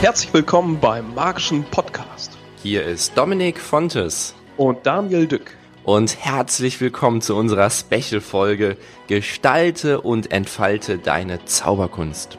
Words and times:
Herzlich 0.00 0.32
willkommen 0.32 0.78
beim 0.78 1.12
Magischen 1.12 1.64
Podcast. 1.64 2.38
Hier 2.62 2.84
ist 2.84 3.18
Dominik 3.18 3.58
Fontes. 3.58 4.32
Und 4.56 4.86
Daniel 4.86 5.26
Dück. 5.26 5.56
Und 5.82 6.24
herzlich 6.24 6.80
willkommen 6.80 7.20
zu 7.20 7.34
unserer 7.34 7.68
Special-Folge 7.68 8.76
Gestalte 9.08 10.00
und 10.00 10.30
entfalte 10.30 10.98
deine 10.98 11.44
Zauberkunst. 11.46 12.38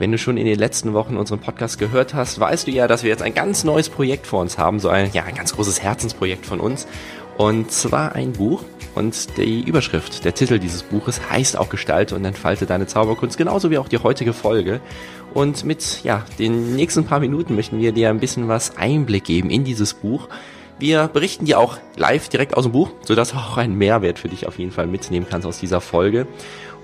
Wenn 0.00 0.10
du 0.10 0.18
schon 0.18 0.36
in 0.38 0.46
den 0.46 0.58
letzten 0.58 0.92
Wochen 0.92 1.16
unseren 1.16 1.38
Podcast 1.38 1.78
gehört 1.78 2.14
hast, 2.14 2.40
weißt 2.40 2.66
du 2.66 2.72
ja, 2.72 2.88
dass 2.88 3.04
wir 3.04 3.10
jetzt 3.10 3.22
ein 3.22 3.34
ganz 3.34 3.62
neues 3.62 3.90
Projekt 3.90 4.26
vor 4.26 4.40
uns 4.40 4.58
haben, 4.58 4.80
so 4.80 4.88
ein, 4.88 5.12
ja, 5.12 5.22
ein 5.22 5.36
ganz 5.36 5.54
großes 5.54 5.80
Herzensprojekt 5.80 6.46
von 6.46 6.58
uns. 6.58 6.88
Und 7.36 7.70
zwar 7.70 8.16
ein 8.16 8.32
Buch. 8.32 8.64
Und 8.98 9.36
die 9.36 9.60
Überschrift, 9.60 10.24
der 10.24 10.34
Titel 10.34 10.58
dieses 10.58 10.82
Buches 10.82 11.30
heißt 11.30 11.56
auch 11.56 11.68
Gestalte 11.68 12.16
und 12.16 12.24
entfalte 12.24 12.66
deine 12.66 12.88
Zauberkunst, 12.88 13.38
genauso 13.38 13.70
wie 13.70 13.78
auch 13.78 13.86
die 13.86 13.98
heutige 13.98 14.32
Folge. 14.32 14.80
Und 15.32 15.64
mit 15.64 16.02
ja, 16.02 16.24
den 16.40 16.74
nächsten 16.74 17.04
paar 17.04 17.20
Minuten 17.20 17.54
möchten 17.54 17.78
wir 17.78 17.92
dir 17.92 18.10
ein 18.10 18.18
bisschen 18.18 18.48
was 18.48 18.76
Einblick 18.76 19.22
geben 19.22 19.50
in 19.50 19.62
dieses 19.62 19.94
Buch. 19.94 20.28
Wir 20.80 21.06
berichten 21.06 21.44
dir 21.44 21.60
auch 21.60 21.78
live 21.94 22.28
direkt 22.28 22.56
aus 22.56 22.64
dem 22.64 22.72
Buch, 22.72 22.90
sodass 23.04 23.30
du 23.30 23.36
auch 23.36 23.56
einen 23.56 23.78
Mehrwert 23.78 24.18
für 24.18 24.28
dich 24.28 24.48
auf 24.48 24.58
jeden 24.58 24.72
Fall 24.72 24.88
mitnehmen 24.88 25.26
kannst 25.30 25.46
aus 25.46 25.60
dieser 25.60 25.80
Folge. 25.80 26.26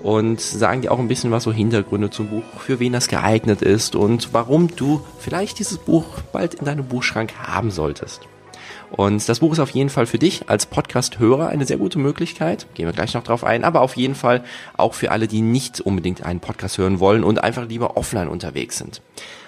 Und 0.01 0.39
sagen 0.39 0.83
dir 0.83 0.93
auch 0.93 0.99
ein 0.99 1.09
bisschen 1.09 1.31
was 1.31 1.43
so 1.43 1.51
Hintergründe 1.51 2.11
zum 2.11 2.29
Buch, 2.29 2.43
für 2.59 2.79
wen 2.79 2.93
das 2.93 3.09
geeignet 3.09 3.61
ist 3.61 3.93
und 3.93 4.29
warum 4.31 4.73
du 4.73 5.03
vielleicht 5.19 5.59
dieses 5.59 5.79
Buch 5.79 6.05
bald 6.31 6.53
in 6.53 6.63
deinem 6.63 6.85
Buchschrank 6.85 7.33
haben 7.45 7.71
solltest. 7.71 8.21
Und 8.91 9.27
das 9.27 9.39
Buch 9.39 9.53
ist 9.53 9.59
auf 9.59 9.71
jeden 9.71 9.89
Fall 9.89 10.05
für 10.05 10.19
dich 10.19 10.49
als 10.49 10.65
Podcast-Hörer 10.65 11.47
eine 11.47 11.65
sehr 11.65 11.77
gute 11.77 11.99
Möglichkeit. 11.99 12.67
Gehen 12.75 12.85
wir 12.85 12.93
gleich 12.93 13.13
noch 13.13 13.23
drauf 13.23 13.43
ein. 13.43 13.63
Aber 13.63 13.81
auf 13.81 13.97
jeden 13.97 14.15
Fall 14.15 14.43
auch 14.77 14.93
für 14.93 15.11
alle, 15.11 15.27
die 15.27 15.41
nicht 15.41 15.81
unbedingt 15.81 16.23
einen 16.23 16.39
Podcast 16.39 16.77
hören 16.77 16.99
wollen 16.99 17.23
und 17.23 17.43
einfach 17.43 17.67
lieber 17.67 17.97
offline 17.97 18.27
unterwegs 18.27 18.77
sind. 18.77 19.01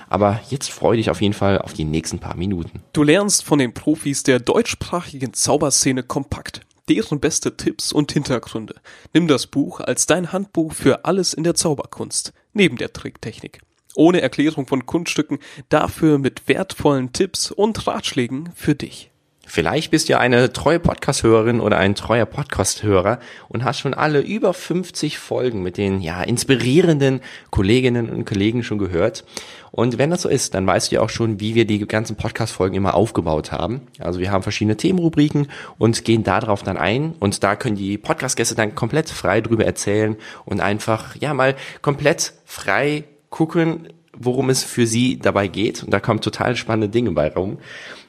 Aber 0.09 0.39
jetzt 0.49 0.71
freue 0.71 0.97
dich 0.97 1.09
auf 1.09 1.21
jeden 1.21 1.33
Fall 1.33 1.59
auf 1.59 1.73
die 1.73 1.83
nächsten 1.83 2.19
paar 2.19 2.35
Minuten. 2.35 2.83
Du 2.93 3.03
lernst 3.03 3.43
von 3.43 3.59
den 3.59 3.73
Profis 3.73 4.23
der 4.23 4.39
deutschsprachigen 4.39 5.33
Zauberszene 5.33 6.03
kompakt. 6.03 6.61
Deren 6.89 7.19
beste 7.19 7.57
Tipps 7.57 7.91
und 7.91 8.13
Hintergründe. 8.13 8.75
Nimm 9.13 9.27
das 9.27 9.47
Buch 9.47 9.81
als 9.81 10.05
dein 10.05 10.31
Handbuch 10.31 10.71
für 10.71 11.03
alles 11.03 11.33
in 11.33 11.43
der 11.43 11.53
Zauberkunst, 11.53 12.31
neben 12.53 12.77
der 12.77 12.93
Tricktechnik. 12.93 13.59
Ohne 13.95 14.21
Erklärung 14.21 14.67
von 14.67 14.85
Kunststücken, 14.85 15.39
dafür 15.67 16.17
mit 16.17 16.47
wertvollen 16.47 17.11
Tipps 17.11 17.51
und 17.51 17.87
Ratschlägen 17.87 18.51
für 18.55 18.75
dich. 18.75 19.11
Vielleicht 19.49 19.91
bist 19.91 20.09
du 20.09 20.11
ja 20.11 20.19
eine 20.19 20.51
treue 20.51 20.77
Podcast-Hörerin 20.77 21.61
oder 21.61 21.77
ein 21.77 21.95
treuer 21.95 22.25
Podcast-Hörer 22.25 23.19
und 23.47 23.63
hast 23.63 23.79
schon 23.79 23.93
alle 23.93 24.19
über 24.19 24.53
50 24.53 25.17
Folgen 25.17 25.63
mit 25.63 25.77
den 25.77 26.01
ja 26.01 26.21
inspirierenden 26.21 27.21
Kolleginnen 27.49 28.09
und 28.09 28.25
Kollegen 28.25 28.61
schon 28.61 28.77
gehört. 28.77 29.23
Und 29.71 29.97
wenn 29.97 30.09
das 30.09 30.23
so 30.23 30.29
ist, 30.29 30.53
dann 30.53 30.67
weißt 30.67 30.91
du 30.91 30.95
ja 30.95 31.01
auch 31.01 31.09
schon, 31.09 31.39
wie 31.39 31.55
wir 31.55 31.65
die 31.65 31.79
ganzen 31.87 32.17
Podcast-Folgen 32.17 32.75
immer 32.75 32.93
aufgebaut 32.93 33.53
haben. 33.53 33.87
Also 33.99 34.19
wir 34.19 34.31
haben 34.31 34.43
verschiedene 34.43 34.75
Themenrubriken 34.75 35.47
und 35.77 36.03
gehen 36.03 36.25
darauf 36.25 36.61
dann 36.61 36.77
ein 36.77 37.13
und 37.19 37.41
da 37.41 37.55
können 37.55 37.77
die 37.77 37.97
Podcast-Gäste 37.97 38.53
dann 38.53 38.75
komplett 38.75 39.09
frei 39.09 39.39
drüber 39.39 39.63
erzählen 39.63 40.17
und 40.43 40.59
einfach 40.59 41.15
ja 41.15 41.33
mal 41.33 41.55
komplett 41.81 42.33
frei 42.43 43.05
gucken, 43.29 43.87
worum 44.19 44.49
es 44.49 44.63
für 44.63 44.87
sie 44.87 45.19
dabei 45.19 45.47
geht. 45.47 45.83
Und 45.83 45.91
da 45.91 45.99
kommen 45.99 46.21
total 46.21 46.55
spannende 46.55 46.89
Dinge 46.89 47.11
bei 47.11 47.29
rum. 47.29 47.57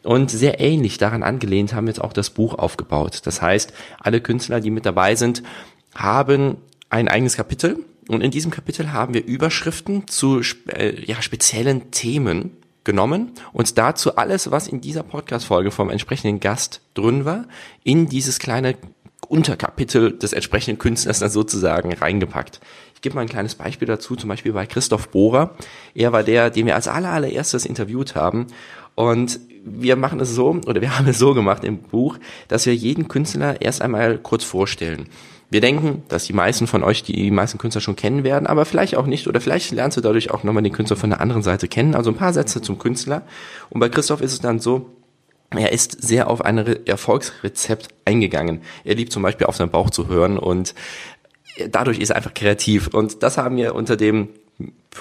Und 0.03 0.31
sehr 0.31 0.61
ähnlich 0.61 0.99
daran 0.99 1.23
angelehnt 1.23 1.75
haben 1.75 1.87
wir 1.87 1.93
jetzt 1.93 2.03
auch 2.03 2.13
das 2.13 2.31
Buch 2.31 2.55
aufgebaut. 2.55 3.21
Das 3.25 3.43
heißt, 3.43 3.73
alle 4.01 4.21
Künstler, 4.21 4.61
die 4.61 4.71
mit 4.71 4.87
dabei 4.87 5.15
sind, 5.15 5.43
haben 5.95 6.57
ein 6.91 7.09
eigenes 7.09 7.37
Kapitel. 7.37 7.85
Und 8.09 8.23
in 8.23 8.31
diesem 8.31 8.51
Kapitel 8.51 8.93
haben 8.93 9.13
wir 9.13 9.25
Überschriften 9.25 10.09
zu 10.09 10.41
äh, 10.69 11.05
ja, 11.05 11.21
speziellen 11.21 11.91
Themen 11.91 12.53
genommen 12.89 13.33
und 13.53 13.77
dazu 13.77 14.17
alles, 14.17 14.51
was 14.51 14.67
in 14.67 14.81
dieser 14.81 15.03
Podcast-Folge 15.03 15.71
vom 15.71 15.91
entsprechenden 15.91 16.41
Gast 16.41 16.81
drin 16.95 17.27
war, 17.27 17.45
in 17.85 18.09
dieses 18.09 18.39
kleine 18.39 18.77
Unterkapitel 19.29 20.17
des 20.17 20.33
entsprechenden 20.33 20.79
Künstlers 20.79 21.19
dann 21.19 21.31
sozusagen 21.31 21.93
reingepackt. 21.93 22.61
Ich 22.95 23.03
gebe 23.03 23.15
mal 23.15 23.23
ein 23.23 23.29
kleines 23.29 23.55
Beispiel 23.55 23.87
dazu, 23.87 24.17
zum 24.17 24.29
Beispiel 24.29 24.53
bei 24.53 24.67
Christoph 24.67 25.09
Bohrer. 25.11 25.55
Er 25.95 26.13
war 26.13 26.23
der, 26.23 26.51
den 26.51 26.67
wir 26.67 26.75
als 26.75 26.89
allererstes 26.89 27.65
interviewt 27.65 28.15
haben. 28.15 28.49
Und 28.95 29.39
wir 29.65 29.97
machen 29.97 30.19
es 30.19 30.35
so, 30.35 30.59
oder 30.67 30.81
wir 30.81 30.99
haben 30.99 31.07
es 31.07 31.19
so 31.19 31.35
gemacht 31.35 31.63
im 31.65 31.79
Buch, 31.79 32.19
dass 32.49 32.67
wir 32.67 32.75
jeden 32.75 33.09
Künstler 33.09 33.61
erst 33.61 33.83
einmal 33.83 34.19
kurz 34.19 34.45
vorstellen. 34.45 35.09
Wir 35.51 35.63
denken, 35.63 36.03
dass 36.09 36.25
die 36.25 36.35
meisten 36.35 36.67
von 36.67 36.83
euch 36.83 37.03
die 37.03 37.31
meisten 37.31 37.57
Künstler 37.57 37.81
schon 37.81 37.97
kennen 37.97 38.23
werden, 38.23 38.47
aber 38.47 38.67
vielleicht 38.67 38.97
auch 38.97 39.07
nicht, 39.07 39.29
oder 39.29 39.41
vielleicht 39.41 39.71
lernst 39.71 39.97
du 39.97 40.03
dadurch 40.03 40.31
auch 40.31 40.45
nochmal 40.45 40.63
den 40.63 40.73
Künstler 40.75 40.97
von 40.97 41.09
der 41.09 41.23
anderen 41.23 41.43
Seite 41.43 41.69
kennen. 41.69 41.95
Also 41.95 42.11
ein 42.11 42.17
paar 42.17 42.35
Sätze 42.35 42.61
zum 42.61 42.79
Künstler. 42.79 43.23
Und 43.71 43.81
bei 43.81 43.89
Christoph 43.89 44.21
ist 44.21 44.33
es 44.33 44.41
dann 44.41 44.59
so, 44.59 44.91
er 45.51 45.73
ist 45.73 46.03
sehr 46.03 46.29
auf 46.29 46.45
ein 46.45 46.59
Erfolgsrezept 46.87 47.89
eingegangen. 48.05 48.61
Er 48.85 48.95
liebt 48.95 49.13
zum 49.13 49.23
Beispiel 49.23 49.47
auf 49.47 49.57
seinen 49.57 49.71
Bauch 49.71 49.91
zu 49.91 50.09
hören 50.09 50.39
und 50.39 50.75
dadurch 51.71 51.99
ist 51.99 52.11
er 52.11 52.17
einfach 52.17 52.35
kreativ. 52.35 52.89
Und 52.89 53.23
das 53.23 53.39
haben 53.39 53.57
wir 53.57 53.75
unter 53.75 53.97
dem 53.97 54.29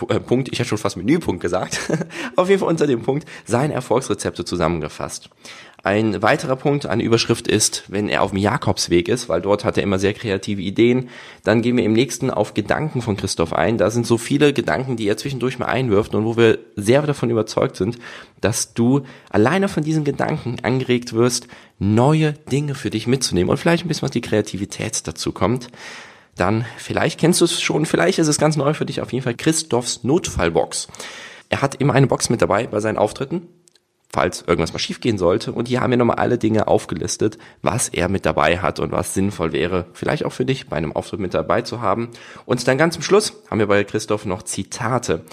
äh, 0.07 0.19
Punkt, 0.19 0.49
ich 0.51 0.59
hätte 0.59 0.69
schon 0.69 0.77
fast 0.77 0.97
Menüpunkt 0.97 1.41
gesagt, 1.41 1.79
auf 2.35 2.49
jeden 2.49 2.59
Fall 2.59 2.69
unter 2.69 2.87
dem 2.87 3.01
Punkt, 3.01 3.27
seine 3.45 3.73
Erfolgsrezepte 3.73 4.45
zusammengefasst. 4.45 5.29
Ein 5.87 6.21
weiterer 6.21 6.57
Punkt, 6.57 6.85
eine 6.85 7.01
Überschrift 7.01 7.47
ist, 7.47 7.85
wenn 7.87 8.09
er 8.09 8.21
auf 8.21 8.31
dem 8.31 8.39
Jakobsweg 8.39 9.07
ist, 9.07 9.29
weil 9.29 9.39
dort 9.39 9.63
hat 9.63 9.77
er 9.77 9.83
immer 9.83 9.99
sehr 9.99 10.13
kreative 10.13 10.61
Ideen. 10.61 11.07
Dann 11.45 11.61
gehen 11.61 11.77
wir 11.77 11.85
im 11.85 11.93
nächsten 11.93 12.29
auf 12.29 12.53
Gedanken 12.53 13.01
von 13.01 13.15
Christoph 13.15 13.53
ein. 13.53 13.77
Da 13.77 13.89
sind 13.89 14.05
so 14.05 14.17
viele 14.17 14.51
Gedanken, 14.51 14.97
die 14.97 15.07
er 15.07 15.15
zwischendurch 15.15 15.59
mal 15.59 15.67
einwirft 15.67 16.13
und 16.13 16.25
wo 16.25 16.35
wir 16.35 16.59
sehr 16.75 17.03
davon 17.03 17.29
überzeugt 17.29 17.77
sind, 17.77 17.99
dass 18.41 18.73
du 18.73 19.03
alleine 19.29 19.69
von 19.69 19.81
diesen 19.81 20.03
Gedanken 20.03 20.57
angeregt 20.61 21.13
wirst, 21.13 21.47
neue 21.79 22.33
Dinge 22.33 22.75
für 22.75 22.89
dich 22.89 23.07
mitzunehmen 23.07 23.49
und 23.49 23.55
vielleicht 23.55 23.85
ein 23.85 23.87
bisschen 23.87 24.01
was 24.01 24.11
die 24.11 24.19
Kreativität 24.19 25.07
dazu 25.07 25.31
kommt 25.31 25.69
dann 26.35 26.65
vielleicht 26.77 27.19
kennst 27.19 27.39
du 27.41 27.45
es 27.45 27.61
schon, 27.61 27.87
vielleicht 27.87 28.19
ist 28.19 28.27
es 28.27 28.37
ganz 28.37 28.57
neu 28.57 28.75
für 28.75 28.85
dich, 28.85 29.01
auf 29.01 29.11
jeden 29.11 29.23
Fall 29.23 29.33
Christophs 29.33 30.03
Notfallbox. 30.03 30.87
Er 31.49 31.61
hat 31.63 31.75
immer 31.75 31.93
eine 31.93 32.05
Box 32.05 32.29
mit 32.29 32.43
dabei 32.43 32.67
bei 32.67 32.79
seinen 32.79 32.97
Auftritten, 32.97 33.47
falls 34.09 34.43
irgendwas 34.47 34.73
mal 34.73 34.79
schiefgehen 34.79 35.17
sollte. 35.17 35.51
Und 35.51 35.67
hier 35.67 35.81
haben 35.81 35.91
wir 35.91 35.97
nochmal 35.97 36.17
alle 36.17 36.37
Dinge 36.37 36.67
aufgelistet, 36.67 37.37
was 37.61 37.89
er 37.89 38.09
mit 38.09 38.25
dabei 38.25 38.59
hat 38.59 38.79
und 38.79 38.91
was 38.91 39.13
sinnvoll 39.13 39.51
wäre, 39.51 39.85
vielleicht 39.93 40.25
auch 40.25 40.31
für 40.31 40.45
dich 40.45 40.67
bei 40.67 40.77
einem 40.77 40.93
Auftritt 40.93 41.19
mit 41.19 41.33
dabei 41.33 41.61
zu 41.61 41.81
haben. 41.81 42.09
Und 42.45 42.67
dann 42.67 42.77
ganz 42.77 42.95
zum 42.95 43.03
Schluss 43.03 43.33
haben 43.49 43.59
wir 43.59 43.67
bei 43.67 43.83
Christoph 43.83 44.25
noch 44.25 44.43
Zitate. 44.43 45.23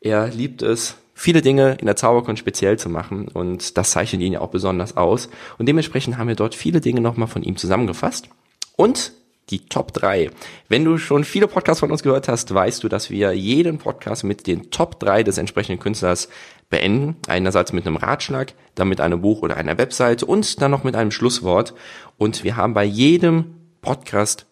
Er 0.00 0.28
liebt 0.28 0.62
es, 0.62 0.96
viele 1.14 1.42
Dinge 1.42 1.76
in 1.78 1.86
der 1.86 1.96
Zauberkunst 1.96 2.40
speziell 2.40 2.78
zu 2.78 2.88
machen 2.88 3.28
und 3.28 3.76
das 3.76 3.90
zeichnet 3.90 4.22
ihn 4.22 4.32
ja 4.32 4.40
auch 4.40 4.48
besonders 4.48 4.96
aus. 4.96 5.28
Und 5.58 5.66
dementsprechend 5.66 6.16
haben 6.16 6.28
wir 6.28 6.36
dort 6.36 6.54
viele 6.54 6.80
Dinge 6.80 7.00
nochmal 7.00 7.28
von 7.28 7.42
ihm 7.42 7.56
zusammengefasst. 7.56 8.28
Und 8.76 9.12
die 9.50 9.66
Top 9.66 9.92
3. 9.92 10.30
Wenn 10.68 10.84
du 10.84 10.98
schon 10.98 11.24
viele 11.24 11.48
Podcasts 11.48 11.80
von 11.80 11.90
uns 11.90 12.02
gehört 12.02 12.28
hast, 12.28 12.52
weißt 12.54 12.82
du, 12.82 12.88
dass 12.88 13.10
wir 13.10 13.32
jeden 13.32 13.78
Podcast 13.78 14.24
mit 14.24 14.46
den 14.46 14.70
Top 14.70 15.00
3 15.00 15.22
des 15.22 15.38
entsprechenden 15.38 15.80
Künstlers 15.80 16.28
beenden. 16.68 17.16
Einerseits 17.28 17.72
mit 17.72 17.86
einem 17.86 17.96
Ratschlag, 17.96 18.54
dann 18.74 18.88
mit 18.88 19.00
einem 19.00 19.20
Buch 19.20 19.42
oder 19.42 19.56
einer 19.56 19.78
Webseite 19.78 20.24
und 20.26 20.62
dann 20.62 20.70
noch 20.70 20.84
mit 20.84 20.96
einem 20.96 21.10
Schlusswort. 21.10 21.74
Und 22.16 22.44
wir 22.44 22.56
haben 22.56 22.74
bei 22.74 22.84
jedem 22.84 23.56
Podcast 23.82 24.46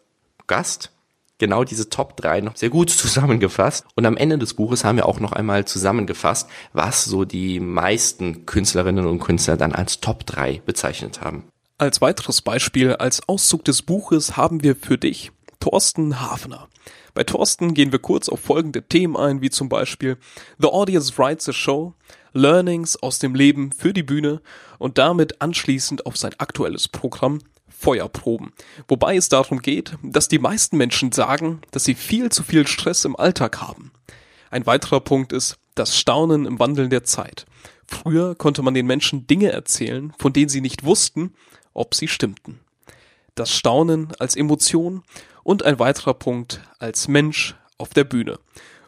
Gast 0.46 0.90
genau 1.38 1.62
diese 1.64 1.88
Top 1.88 2.16
3 2.16 2.40
noch 2.40 2.56
sehr 2.56 2.70
gut 2.70 2.90
zusammengefasst. 2.90 3.86
Und 3.94 4.04
am 4.06 4.16
Ende 4.16 4.38
des 4.38 4.54
Buches 4.54 4.84
haben 4.84 4.96
wir 4.96 5.06
auch 5.06 5.20
noch 5.20 5.32
einmal 5.32 5.64
zusammengefasst, 5.64 6.48
was 6.72 7.04
so 7.04 7.24
die 7.24 7.60
meisten 7.60 8.44
Künstlerinnen 8.44 9.06
und 9.06 9.20
Künstler 9.20 9.56
dann 9.56 9.72
als 9.72 10.00
Top 10.00 10.26
3 10.26 10.62
bezeichnet 10.66 11.20
haben. 11.20 11.44
Als 11.80 12.00
weiteres 12.00 12.42
Beispiel, 12.42 12.94
als 12.94 13.28
Auszug 13.28 13.64
des 13.64 13.82
Buches 13.82 14.36
haben 14.36 14.64
wir 14.64 14.74
für 14.74 14.98
dich 14.98 15.30
Thorsten 15.60 16.20
Hafner. 16.20 16.68
Bei 17.14 17.22
Thorsten 17.22 17.72
gehen 17.72 17.92
wir 17.92 18.00
kurz 18.00 18.28
auf 18.28 18.40
folgende 18.40 18.82
Themen 18.82 19.16
ein, 19.16 19.42
wie 19.42 19.50
zum 19.50 19.68
Beispiel 19.68 20.16
The 20.58 20.66
Audience 20.66 21.16
Writes 21.16 21.48
a 21.48 21.52
Show, 21.52 21.94
Learnings 22.32 23.00
aus 23.00 23.20
dem 23.20 23.36
Leben 23.36 23.70
für 23.70 23.92
die 23.92 24.02
Bühne 24.02 24.42
und 24.78 24.98
damit 24.98 25.40
anschließend 25.40 26.04
auf 26.04 26.16
sein 26.16 26.34
aktuelles 26.38 26.88
Programm 26.88 27.38
Feuerproben. 27.68 28.52
Wobei 28.88 29.14
es 29.14 29.28
darum 29.28 29.62
geht, 29.62 29.96
dass 30.02 30.26
die 30.26 30.40
meisten 30.40 30.78
Menschen 30.78 31.12
sagen, 31.12 31.60
dass 31.70 31.84
sie 31.84 31.94
viel 31.94 32.32
zu 32.32 32.42
viel 32.42 32.66
Stress 32.66 33.04
im 33.04 33.14
Alltag 33.14 33.60
haben. 33.60 33.92
Ein 34.50 34.66
weiterer 34.66 34.98
Punkt 34.98 35.32
ist 35.32 35.58
das 35.76 35.96
Staunen 35.96 36.44
im 36.44 36.58
Wandeln 36.58 36.90
der 36.90 37.04
Zeit. 37.04 37.46
Früher 37.86 38.34
konnte 38.34 38.62
man 38.62 38.74
den 38.74 38.86
Menschen 38.86 39.28
Dinge 39.28 39.52
erzählen, 39.52 40.12
von 40.18 40.32
denen 40.32 40.48
sie 40.48 40.60
nicht 40.60 40.84
wussten, 40.84 41.34
ob 41.78 41.94
sie 41.94 42.08
stimmten. 42.08 42.60
Das 43.34 43.52
Staunen 43.52 44.12
als 44.18 44.36
Emotion 44.36 45.02
und 45.42 45.64
ein 45.64 45.78
weiterer 45.78 46.14
Punkt 46.14 46.60
als 46.78 47.08
Mensch 47.08 47.54
auf 47.78 47.90
der 47.90 48.04
Bühne. 48.04 48.38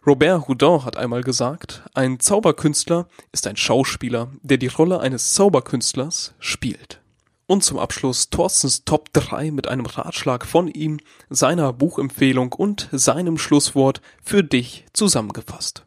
Robert 0.06 0.48
Houdin 0.48 0.84
hat 0.84 0.96
einmal 0.96 1.22
gesagt, 1.22 1.82
ein 1.94 2.20
Zauberkünstler 2.20 3.06
ist 3.32 3.46
ein 3.46 3.56
Schauspieler, 3.56 4.28
der 4.42 4.56
die 4.56 4.66
Rolle 4.66 5.00
eines 5.00 5.34
Zauberkünstlers 5.34 6.34
spielt. 6.38 7.00
Und 7.46 7.64
zum 7.64 7.78
Abschluss 7.78 8.30
Thorstens 8.30 8.84
Top 8.84 9.12
3 9.12 9.50
mit 9.50 9.68
einem 9.68 9.84
Ratschlag 9.84 10.46
von 10.46 10.68
ihm, 10.68 11.00
seiner 11.28 11.72
Buchempfehlung 11.72 12.52
und 12.52 12.88
seinem 12.92 13.38
Schlusswort 13.38 14.00
für 14.22 14.42
dich 14.42 14.86
zusammengefasst. 14.92 15.84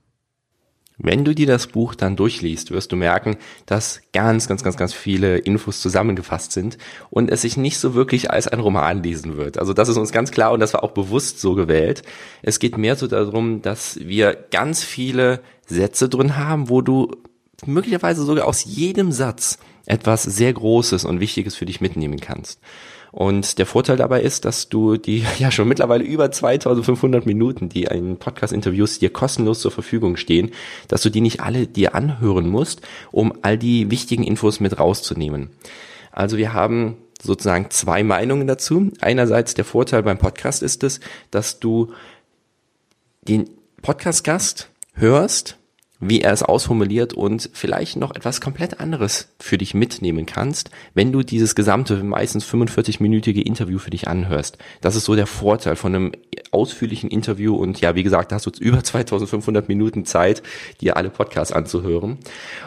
Wenn 0.98 1.26
du 1.26 1.34
dir 1.34 1.48
das 1.48 1.68
Buch 1.68 1.96
dann 1.96 2.16
durchliest, 2.16 2.72
wirst 2.72 2.92
du 2.92 2.96
merken, 2.96 3.38
dass 3.66 4.02
ganz, 4.14 4.48
ganz, 4.48 4.64
ganz, 4.64 4.78
ganz 4.78 4.94
viele 4.94 5.38
Infos 5.40 5.82
zusammengefasst 5.82 6.52
sind 6.52 6.78
und 7.10 7.32
es 7.32 7.42
sich 7.42 7.58
nicht 7.58 7.80
so 7.80 7.96
wirklich 7.96 8.30
als 8.30 8.48
ein 8.48 8.60
Roman 8.60 9.02
lesen 9.02 9.36
wird. 9.36 9.58
Also 9.58 9.74
das 9.74 9.90
ist 9.90 9.98
uns 9.98 10.12
ganz 10.12 10.32
klar 10.32 10.52
und 10.52 10.60
das 10.60 10.74
war 10.74 10.84
auch 10.84 10.92
bewusst 10.92 11.40
so 11.40 11.56
gewählt. 11.56 12.04
Es 12.44 12.60
geht 12.60 12.78
mehr 12.78 12.96
so 12.96 13.08
darum, 13.08 13.62
dass 13.64 14.00
wir 14.02 14.38
ganz 14.52 14.84
viele 14.84 15.42
Sätze 15.66 16.10
drin 16.10 16.38
haben, 16.38 16.70
wo 16.70 16.82
du 16.82 17.12
möglicherweise 17.66 18.24
sogar 18.24 18.48
aus 18.48 18.66
jedem 18.66 19.12
Satz 19.12 19.58
etwas 19.86 20.24
sehr 20.24 20.54
Großes 20.54 21.06
und 21.06 21.20
Wichtiges 21.20 21.56
für 21.56 21.66
dich 21.66 21.82
mitnehmen 21.82 22.20
kannst. 22.20 22.60
Und 23.14 23.60
der 23.60 23.68
Vorteil 23.68 23.96
dabei 23.96 24.24
ist, 24.24 24.44
dass 24.44 24.70
du 24.70 24.98
die 24.98 25.24
ja 25.38 25.52
schon 25.52 25.68
mittlerweile 25.68 26.04
über 26.04 26.32
2500 26.32 27.28
Minuten, 27.28 27.70
die 27.70 27.88
ein 27.88 28.18
Podcast-Interviews 28.18 28.98
dir 28.98 29.14
kostenlos 29.14 29.60
zur 29.60 29.70
Verfügung 29.70 30.18
stehen, 30.18 30.50
dass 30.88 31.04
du 31.04 31.12
die 31.12 31.22
nicht 31.22 31.40
alle 31.40 31.68
dir 31.68 31.94
anhören 31.94 32.50
musst, 32.50 32.82
um 33.12 33.32
all 33.44 33.56
die 33.56 33.92
wichtigen 33.92 34.24
Infos 34.24 34.60
mit 34.60 34.80
rauszunehmen. 34.80 35.52
Also 36.12 36.38
wir 36.38 36.54
haben 36.54 36.98
sozusagen 37.22 37.70
zwei 37.70 38.04
Meinungen 38.04 38.48
dazu. 38.48 38.92
Einerseits 39.00 39.54
der 39.54 39.66
Vorteil 39.66 40.02
beim 40.02 40.18
Podcast 40.18 40.64
ist 40.64 40.84
es, 40.84 41.00
dass 41.30 41.60
du 41.60 41.94
den 43.22 43.48
Podcast-Gast 43.84 44.70
hörst, 44.96 45.58
wie 46.10 46.22
er 46.22 46.34
es 46.34 46.44
ausformuliert 46.44 47.14
und 47.14 47.50
vielleicht 47.54 47.96
noch 47.96 48.16
etwas 48.16 48.42
komplett 48.42 48.80
anderes 48.80 49.30
für 49.40 49.58
dich 49.58 49.74
mitnehmen 49.74 50.26
kannst, 50.26 50.70
wenn 50.94 51.12
du 51.12 51.24
dieses 51.24 51.56
gesamte, 51.56 52.04
meistens 52.04 52.46
45-minütige 52.46 53.42
Interview 53.42 53.80
für 53.80 53.90
dich 53.90 54.08
anhörst. 54.08 54.58
Das 54.82 54.96
ist 54.96 55.06
so 55.06 55.16
der 55.16 55.28
Vorteil 55.28 55.76
von 55.76 55.96
einem 55.96 56.12
ausführlichen 56.52 57.10
Interview 57.10 57.56
und 57.56 57.82
ja, 57.82 57.96
wie 57.96 58.04
gesagt, 58.04 58.32
da 58.32 58.36
hast 58.36 58.46
du 58.46 58.52
über 58.60 58.84
2500 58.84 59.68
Minuten 59.68 60.06
Zeit, 60.06 60.44
dir 60.82 60.98
alle 60.98 61.10
Podcasts 61.10 61.54
anzuhören. 61.54 62.18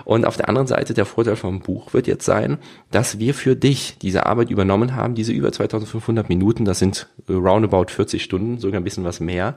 Und 0.04 0.24
auf 0.24 0.36
der 0.36 0.48
anderen 0.48 0.66
Seite 0.66 0.94
der 0.94 1.04
Vorteil 1.04 1.36
vom 1.36 1.60
Buch 1.60 1.92
wird 1.92 2.06
jetzt 2.06 2.24
sein, 2.24 2.58
dass 2.90 3.18
wir 3.18 3.34
für 3.34 3.56
dich 3.56 3.96
diese 4.00 4.26
Arbeit 4.26 4.50
übernommen 4.50 4.94
haben, 4.94 5.14
diese 5.14 5.32
über 5.32 5.52
2500 5.52 6.28
Minuten, 6.28 6.64
das 6.64 6.78
sind 6.78 7.06
roundabout 7.28 7.86
40 7.88 8.22
Stunden, 8.22 8.58
sogar 8.58 8.80
ein 8.80 8.84
bisschen 8.84 9.04
was 9.04 9.20
mehr, 9.20 9.56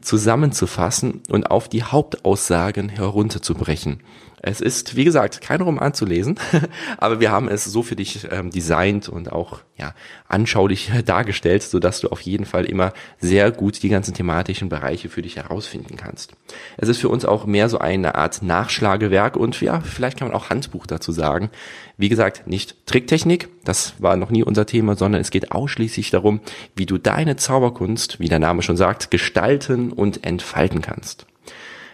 zusammenzufassen 0.00 1.22
und 1.28 1.50
auf 1.50 1.68
die 1.68 1.82
Hauptaussagen 1.82 2.88
herum 2.88 3.15
herunterzubrechen. 3.16 4.00
Es 4.42 4.60
ist, 4.60 4.94
wie 4.94 5.04
gesagt, 5.04 5.40
kein 5.40 5.62
Roman 5.62 5.94
zu 5.94 6.04
lesen, 6.04 6.38
aber 6.98 7.18
wir 7.18 7.32
haben 7.32 7.48
es 7.48 7.64
so 7.64 7.82
für 7.82 7.96
dich 7.96 8.28
ähm, 8.30 8.50
designt 8.50 9.08
und 9.08 9.32
auch 9.32 9.60
ja 9.78 9.94
anschaulich 10.28 10.92
dargestellt, 11.06 11.62
so 11.62 11.78
dass 11.78 12.00
du 12.00 12.08
auf 12.08 12.20
jeden 12.20 12.44
Fall 12.44 12.66
immer 12.66 12.92
sehr 13.18 13.50
gut 13.50 13.82
die 13.82 13.88
ganzen 13.88 14.12
thematischen 14.12 14.68
Bereiche 14.68 15.08
für 15.08 15.22
dich 15.22 15.36
herausfinden 15.36 15.96
kannst. 15.96 16.34
Es 16.76 16.90
ist 16.90 16.98
für 16.98 17.08
uns 17.08 17.24
auch 17.24 17.46
mehr 17.46 17.70
so 17.70 17.78
eine 17.78 18.14
Art 18.16 18.42
Nachschlagewerk 18.42 19.36
und 19.36 19.58
ja, 19.62 19.80
vielleicht 19.80 20.18
kann 20.18 20.28
man 20.28 20.36
auch 20.36 20.50
Handbuch 20.50 20.86
dazu 20.86 21.10
sagen. 21.12 21.50
Wie 21.96 22.10
gesagt, 22.10 22.46
nicht 22.46 22.86
Tricktechnik, 22.86 23.48
das 23.64 23.94
war 23.98 24.16
noch 24.18 24.30
nie 24.30 24.44
unser 24.44 24.66
Thema, 24.66 24.96
sondern 24.96 25.22
es 25.22 25.30
geht 25.30 25.50
ausschließlich 25.52 26.10
darum, 26.10 26.40
wie 26.74 26.84
du 26.84 26.98
deine 26.98 27.36
Zauberkunst, 27.36 28.20
wie 28.20 28.28
der 28.28 28.38
Name 28.38 28.60
schon 28.60 28.76
sagt, 28.76 29.10
gestalten 29.10 29.92
und 29.92 30.26
entfalten 30.26 30.82
kannst. 30.82 31.26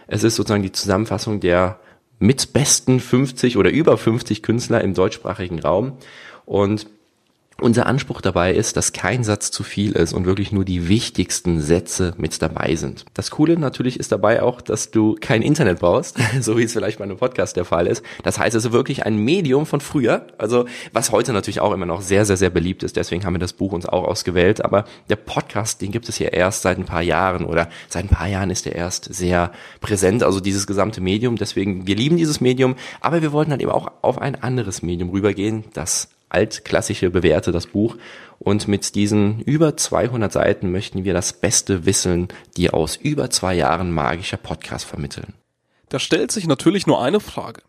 Es 0.07 0.23
ist 0.23 0.35
sozusagen 0.35 0.63
die 0.63 0.71
Zusammenfassung 0.71 1.39
der 1.39 1.79
mit 2.19 2.53
besten 2.53 2.99
50 2.99 3.57
oder 3.57 3.69
über 3.69 3.97
50 3.97 4.43
Künstler 4.43 4.81
im 4.81 4.93
deutschsprachigen 4.93 5.59
Raum. 5.59 5.97
Und 6.45 6.87
unser 7.59 7.85
Anspruch 7.85 8.21
dabei 8.21 8.53
ist, 8.53 8.77
dass 8.77 8.93
kein 8.93 9.23
Satz 9.23 9.51
zu 9.51 9.63
viel 9.63 9.93
ist 9.93 10.13
und 10.13 10.25
wirklich 10.25 10.51
nur 10.51 10.65
die 10.65 10.87
wichtigsten 10.89 11.61
Sätze 11.61 12.13
mit 12.17 12.41
dabei 12.41 12.75
sind. 12.75 13.05
Das 13.13 13.31
Coole 13.31 13.57
natürlich 13.57 13.99
ist 13.99 14.11
dabei 14.11 14.41
auch, 14.41 14.61
dass 14.61 14.91
du 14.91 15.15
kein 15.19 15.41
Internet 15.41 15.79
brauchst, 15.79 16.17
so 16.41 16.57
wie 16.57 16.63
es 16.63 16.73
vielleicht 16.73 16.97
bei 16.97 17.03
einem 17.03 17.17
Podcast 17.17 17.55
der 17.55 17.65
Fall 17.65 17.87
ist. 17.87 18.03
Das 18.23 18.39
heißt 18.39 18.55
also 18.55 18.71
wirklich 18.71 19.05
ein 19.05 19.17
Medium 19.17 19.65
von 19.65 19.81
früher, 19.81 20.27
also 20.37 20.65
was 20.91 21.11
heute 21.11 21.33
natürlich 21.33 21.59
auch 21.59 21.71
immer 21.71 21.85
noch 21.85 22.01
sehr, 22.01 22.25
sehr, 22.25 22.37
sehr 22.37 22.49
beliebt 22.49 22.83
ist. 22.83 22.95
Deswegen 22.95 23.25
haben 23.25 23.35
wir 23.35 23.39
das 23.39 23.53
Buch 23.53 23.71
uns 23.71 23.85
auch 23.85 24.03
ausgewählt. 24.03 24.63
Aber 24.63 24.85
der 25.09 25.15
Podcast, 25.15 25.81
den 25.81 25.91
gibt 25.91 26.09
es 26.09 26.19
ja 26.19 26.29
erst 26.29 26.63
seit 26.63 26.77
ein 26.77 26.85
paar 26.85 27.01
Jahren 27.01 27.45
oder 27.45 27.69
seit 27.87 28.05
ein 28.05 28.09
paar 28.09 28.27
Jahren 28.27 28.49
ist 28.49 28.65
er 28.65 28.75
erst 28.75 29.13
sehr 29.13 29.51
präsent, 29.81 30.23
also 30.23 30.39
dieses 30.39 30.67
gesamte 30.67 31.01
Medium. 31.01 31.35
Deswegen, 31.35 31.87
wir 31.87 31.95
lieben 31.95 32.17
dieses 32.17 32.41
Medium, 32.41 32.75
aber 33.01 33.21
wir 33.21 33.31
wollten 33.31 33.51
halt 33.51 33.61
eben 33.61 33.71
auch 33.71 33.91
auf 34.01 34.19
ein 34.19 34.41
anderes 34.41 34.81
Medium 34.81 35.09
rübergehen, 35.09 35.65
das 35.73 36.09
altklassische 36.33 37.09
bewährte 37.09 37.51
das 37.51 37.67
Buch. 37.67 37.97
Und 38.39 38.67
mit 38.67 38.95
diesen 38.95 39.39
über 39.41 39.77
200 39.77 40.31
Seiten 40.31 40.71
möchten 40.71 41.05
wir 41.05 41.13
das 41.13 41.33
beste 41.33 41.85
Wissen 41.85 42.27
dir 42.57 42.73
aus 42.73 42.95
über 42.95 43.29
zwei 43.29 43.53
Jahren 43.53 43.91
magischer 43.91 44.37
Podcast 44.37 44.85
vermitteln. 44.85 45.33
Da 45.89 45.99
stellt 45.99 46.31
sich 46.31 46.47
natürlich 46.47 46.87
nur 46.87 47.01
eine 47.01 47.19
Frage. 47.19 47.61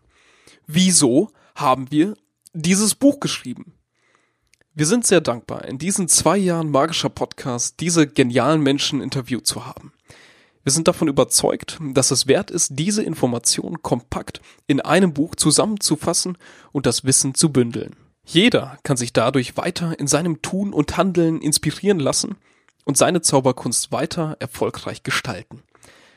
Wieso 0.67 1.29
haben 1.55 1.91
wir 1.91 2.15
dieses 2.53 2.95
Buch 2.95 3.19
geschrieben? 3.19 3.73
Wir 4.73 4.85
sind 4.85 5.07
sehr 5.07 5.21
dankbar, 5.21 5.65
in 5.65 5.77
diesen 5.77 6.09
zwei 6.09 6.35
Jahren 6.35 6.69
magischer 6.69 7.09
Podcast 7.09 7.79
diese 7.79 8.07
genialen 8.07 8.61
Menschen 8.61 9.01
interviewt 9.01 9.47
zu 9.47 9.65
haben. 9.65 9.93
Wir 10.63 10.71
sind 10.71 10.87
davon 10.87 11.07
überzeugt, 11.07 11.77
dass 11.79 12.09
es 12.11 12.27
wert 12.27 12.49
ist, 12.49 12.71
diese 12.73 13.03
Informationen 13.03 13.83
kompakt 13.83 14.41
in 14.65 14.81
einem 14.81 15.13
Buch 15.13 15.35
zusammenzufassen 15.35 16.37
und 16.71 16.87
das 16.87 17.05
Wissen 17.05 17.35
zu 17.35 17.53
bündeln. 17.53 17.95
Jeder 18.25 18.77
kann 18.83 18.97
sich 18.97 19.13
dadurch 19.13 19.55
weiter 19.55 19.99
in 19.99 20.07
seinem 20.07 20.41
Tun 20.41 20.73
und 20.73 20.97
Handeln 20.97 21.41
inspirieren 21.41 21.99
lassen 21.99 22.35
und 22.83 22.97
seine 22.97 23.21
Zauberkunst 23.21 23.91
weiter 23.91 24.35
erfolgreich 24.39 25.03
gestalten. 25.03 25.61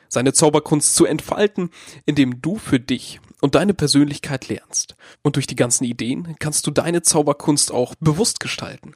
Seine 0.09 0.33
Zauberkunst 0.33 0.95
zu 0.95 1.05
entfalten, 1.05 1.69
indem 2.05 2.41
du 2.41 2.57
für 2.57 2.79
dich 2.79 3.21
und 3.41 3.55
deine 3.55 3.73
Persönlichkeit 3.73 4.49
lernst. 4.49 4.95
Und 5.21 5.35
durch 5.35 5.47
die 5.47 5.55
ganzen 5.55 5.85
Ideen 5.85 6.35
kannst 6.39 6.67
du 6.67 6.71
deine 6.71 7.01
Zauberkunst 7.01 7.71
auch 7.71 7.95
bewusst 7.99 8.39
gestalten. 8.39 8.95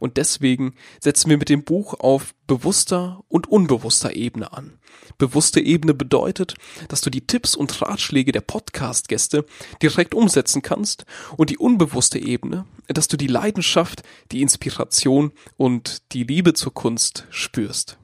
Und 0.00 0.16
deswegen 0.16 0.74
setzen 1.00 1.30
wir 1.30 1.38
mit 1.38 1.48
dem 1.48 1.64
Buch 1.64 1.94
auf 2.00 2.34
bewusster 2.46 3.22
und 3.28 3.46
unbewusster 3.48 4.14
Ebene 4.14 4.52
an. 4.52 4.78
Bewusste 5.18 5.60
Ebene 5.60 5.94
bedeutet, 5.94 6.54
dass 6.88 7.00
du 7.00 7.10
die 7.10 7.26
Tipps 7.26 7.54
und 7.54 7.80
Ratschläge 7.82 8.32
der 8.32 8.40
Podcast-Gäste 8.40 9.44
direkt 9.82 10.14
umsetzen 10.14 10.62
kannst 10.62 11.04
und 11.36 11.50
die 11.50 11.58
unbewusste 11.58 12.18
Ebene, 12.18 12.66
dass 12.88 13.08
du 13.08 13.16
die 13.16 13.26
Leidenschaft, 13.26 14.02
die 14.32 14.42
Inspiration 14.42 15.32
und 15.56 16.12
die 16.12 16.24
Liebe 16.24 16.54
zur 16.54 16.74
Kunst 16.74 17.26
spürst. 17.30 17.98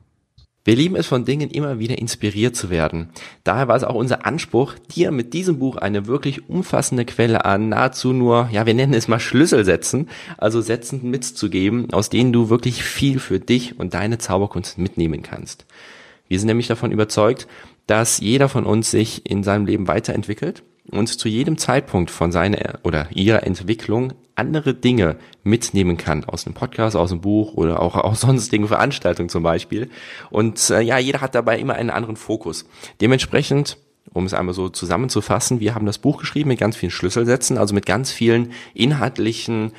Wir 0.62 0.76
lieben 0.76 0.94
es 0.94 1.06
von 1.06 1.24
Dingen 1.24 1.48
immer 1.48 1.78
wieder 1.78 1.96
inspiriert 1.96 2.54
zu 2.54 2.68
werden. 2.68 3.08
Daher 3.44 3.66
war 3.66 3.76
es 3.76 3.84
auch 3.84 3.94
unser 3.94 4.26
Anspruch, 4.26 4.74
dir 4.94 5.10
mit 5.10 5.32
diesem 5.32 5.58
Buch 5.58 5.76
eine 5.76 6.06
wirklich 6.06 6.50
umfassende 6.50 7.06
Quelle 7.06 7.46
an 7.46 7.70
nahezu 7.70 8.12
nur, 8.12 8.50
ja, 8.52 8.66
wir 8.66 8.74
nennen 8.74 8.92
es 8.92 9.08
mal 9.08 9.20
Schlüsselsätzen, 9.20 10.10
also 10.36 10.60
Sätzen 10.60 11.10
mitzugeben, 11.10 11.90
aus 11.92 12.10
denen 12.10 12.34
du 12.34 12.50
wirklich 12.50 12.82
viel 12.82 13.20
für 13.20 13.40
dich 13.40 13.78
und 13.78 13.94
deine 13.94 14.18
Zauberkunst 14.18 14.76
mitnehmen 14.76 15.22
kannst. 15.22 15.64
Wir 16.28 16.38
sind 16.38 16.48
nämlich 16.48 16.68
davon 16.68 16.92
überzeugt, 16.92 17.48
dass 17.86 18.20
jeder 18.20 18.50
von 18.50 18.66
uns 18.66 18.90
sich 18.90 19.28
in 19.28 19.42
seinem 19.42 19.64
Leben 19.64 19.88
weiterentwickelt 19.88 20.62
und 20.90 21.06
zu 21.08 21.28
jedem 21.28 21.58
Zeitpunkt 21.58 22.10
von 22.10 22.32
seiner 22.32 22.80
oder 22.82 23.08
ihrer 23.12 23.44
Entwicklung 23.44 24.12
andere 24.34 24.74
Dinge 24.74 25.16
mitnehmen 25.42 25.96
kann 25.96 26.24
aus 26.24 26.46
einem 26.46 26.54
Podcast, 26.54 26.96
aus 26.96 27.12
einem 27.12 27.20
Buch 27.20 27.54
oder 27.54 27.80
auch 27.80 27.94
aus 27.96 28.20
sonstigen 28.22 28.68
Veranstaltungen 28.68 29.28
zum 29.28 29.42
Beispiel. 29.42 29.90
Und 30.30 30.70
äh, 30.70 30.80
ja, 30.80 30.98
jeder 30.98 31.20
hat 31.20 31.34
dabei 31.34 31.58
immer 31.58 31.74
einen 31.74 31.90
anderen 31.90 32.16
Fokus. 32.16 32.64
Dementsprechend 33.00 33.78
um 34.12 34.26
es 34.26 34.34
einmal 34.34 34.54
so 34.54 34.68
zusammenzufassen, 34.68 35.60
wir 35.60 35.74
haben 35.74 35.86
das 35.86 35.98
Buch 35.98 36.18
geschrieben 36.18 36.48
mit 36.48 36.58
ganz 36.58 36.76
vielen 36.76 36.90
Schlüsselsätzen, 36.90 37.58
also 37.58 37.74
mit 37.74 37.86
ganz 37.86 38.10
vielen 38.10 38.52
inhaltlichen, 38.74 39.72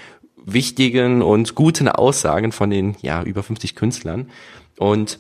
wichtigen 0.46 1.22
und 1.22 1.56
guten 1.56 1.88
Aussagen 1.88 2.52
von 2.52 2.70
den 2.70 2.96
ja 3.02 3.24
über 3.24 3.44
50 3.44 3.76
Künstlern. 3.76 4.30
Und 4.78 5.20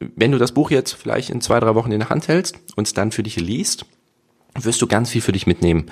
wenn 0.00 0.32
du 0.32 0.38
das 0.38 0.52
Buch 0.52 0.70
jetzt 0.70 0.92
vielleicht 0.92 1.30
in 1.30 1.40
zwei, 1.40 1.60
drei 1.60 1.74
Wochen 1.74 1.92
in 1.92 2.00
der 2.00 2.10
Hand 2.10 2.28
hältst 2.28 2.58
und 2.76 2.86
es 2.86 2.94
dann 2.94 3.12
für 3.12 3.22
dich 3.22 3.36
liest, 3.36 3.86
wirst 4.58 4.82
du 4.82 4.86
ganz 4.86 5.10
viel 5.10 5.20
für 5.20 5.32
dich 5.32 5.46
mitnehmen. 5.46 5.86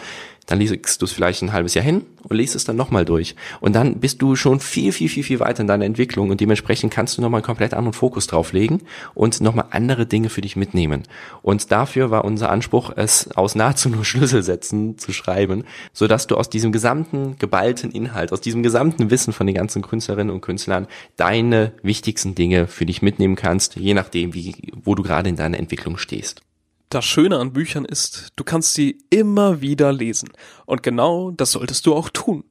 Dann 0.49 0.61
liest 0.61 1.03
du 1.03 1.05
es 1.05 1.13
vielleicht 1.13 1.43
ein 1.43 1.53
halbes 1.53 1.75
Jahr 1.75 1.85
hin 1.85 2.07
und 2.23 2.35
liest 2.35 2.57
es 2.57 2.65
dann 2.65 2.75
nochmal 2.75 3.05
durch. 3.05 3.37
Und 3.61 3.77
dann 3.77 4.01
bist 4.01 4.23
du 4.23 4.35
schon 4.35 4.61
viel, 4.61 4.93
viel, 4.93 5.11
viel, 5.11 5.23
viel 5.23 5.41
weiter 5.41 5.61
in 5.61 5.67
deiner 5.67 5.85
Entwicklung 5.85 6.31
und 6.31 6.41
dementsprechend 6.41 6.91
kannst 6.91 7.19
du 7.19 7.23
nochmal 7.23 7.41
einen 7.41 7.47
komplett 7.47 7.75
anderen 7.75 7.93
Fokus 7.93 8.27
drauflegen 8.27 8.81
und 9.15 9.43
nochmal 9.43 9.67
andere 9.73 10.07
Dinge 10.07 10.31
für 10.31 10.41
dich 10.41 10.57
mitnehmen. 10.57 11.03
Und 11.43 11.71
dafür 11.71 12.11
war 12.11 12.25
unser 12.25 12.51
Anspruch, 12.51 12.91
es 12.97 13.31
aus 13.37 13.57
nahezu 13.57 13.91
nur 13.91 14.05
Schlüsselsätzen 14.07 14.97
zu 14.97 15.13
schreiben, 15.13 15.65
sodass 15.93 16.27
du 16.27 16.37
aus 16.37 16.49
diesem 16.49 16.73
gesamten 16.73 17.37
geballten 17.39 17.91
Inhalt, 17.91 18.33
aus 18.33 18.41
diesem 18.41 18.63
gesamten 18.63 19.11
Wissen 19.11 19.35
von 19.35 19.47
den 19.47 19.57
ganzen 19.57 19.83
Künstlerinnen 19.83 20.35
und 20.35 20.41
Künstlern 20.41 20.87
deine 21.19 21.73
wichtigsten 21.83 22.35
Dinge 22.35 22.69
für 22.69 22.87
dich 22.87 23.03
mitnehmen 23.03 23.37
kannst, 23.37 23.77
je 23.77 23.93
nachdem, 23.93 24.33
wie, 24.33 24.55
wo 24.83 24.95
du 24.95 25.03
gerade 25.03 25.29
in 25.29 25.37
deiner 25.37 25.59
Entwicklung 25.59 25.99
stehst. 25.99 26.41
Das 26.91 27.05
Schöne 27.05 27.39
an 27.39 27.53
Büchern 27.53 27.85
ist, 27.85 28.29
du 28.37 28.45
kannst 28.45 28.75
sie 28.75 28.99
immer 29.11 29.61
wieder 29.61 29.93
lesen. 29.93 30.31
Und 30.67 30.83
genau 30.83 31.31
das 31.31 31.53
solltest 31.53 31.87
du 31.87 31.95
auch 31.95 32.09
tun. 32.09 32.45